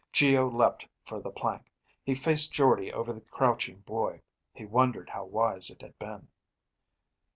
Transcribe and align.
Geo 0.11 0.47
leapt 0.49 0.87
for 1.03 1.19
the 1.21 1.29
plank. 1.29 1.69
He 2.03 2.15
faced 2.15 2.51
Jordde 2.51 2.91
over 2.91 3.13
the 3.13 3.21
crouching 3.21 3.81
boy, 3.81 4.23
he 4.51 4.65
wondered 4.65 5.11
how 5.11 5.25
wise 5.25 5.69
it 5.69 5.83
had 5.83 5.99
been. 5.99 6.27